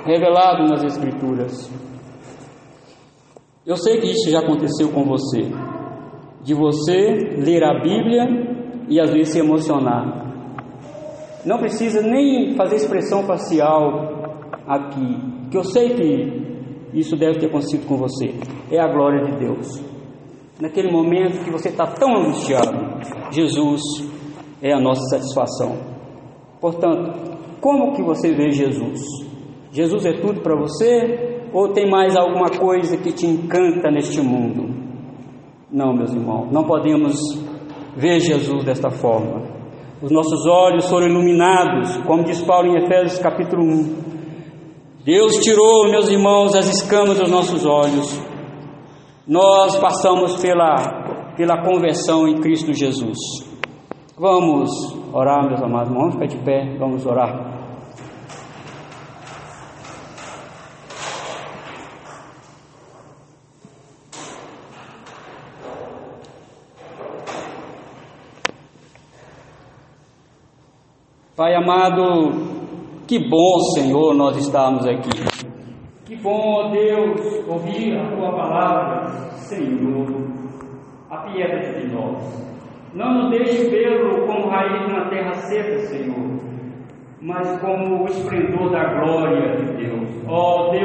[0.04, 1.72] revelado nas Escrituras.
[3.64, 5.44] Eu sei que isso já aconteceu com você,
[6.42, 8.26] de você ler a Bíblia
[8.90, 10.26] e às vezes se emocionar.
[11.46, 17.86] Não precisa nem fazer expressão facial aqui, que eu sei que isso deve ter acontecido
[17.86, 18.34] com você.
[18.72, 19.95] É a glória de Deus.
[20.60, 22.72] Naquele momento que você está tão angustiado,
[23.32, 23.82] Jesus
[24.62, 25.78] é a nossa satisfação.
[26.62, 29.02] Portanto, como que você vê Jesus?
[29.72, 34.74] Jesus é tudo para você ou tem mais alguma coisa que te encanta neste mundo?
[35.70, 37.20] Não, meus irmãos, não podemos
[37.96, 39.42] ver Jesus desta forma.
[40.02, 43.96] Os nossos olhos foram iluminados, como diz Paulo em Efésios capítulo 1.
[45.04, 48.35] Deus tirou, meus irmãos, as escamas dos nossos olhos.
[49.28, 53.18] Nós passamos pela, pela conversão em Cristo Jesus.
[54.16, 54.70] Vamos
[55.12, 57.56] orar, meus amados irmãos, ficar de pé, vamos orar.
[71.36, 72.30] Pai amado,
[73.08, 75.55] que bom, Senhor, nós estamos aqui.
[76.06, 80.06] Que bom, ó Deus, ouvir a tua palavra, Senhor.
[81.10, 82.46] Apieda-te de nós.
[82.94, 86.40] Não nos deixe vê-lo como raiz uma terra seca, Senhor,
[87.20, 90.08] mas como o esplendor da glória de Deus.
[90.30, 90.84] Ó Deus,